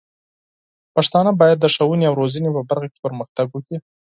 پښتانه 0.95 1.31
بايد 1.39 1.57
د 1.61 1.65
ښوونې 1.73 2.05
او 2.09 2.17
روزنې 2.21 2.49
په 2.55 2.61
برخه 2.69 2.87
کې 2.93 3.03
پرمختګ 3.05 3.47
وکړي. 3.51 3.77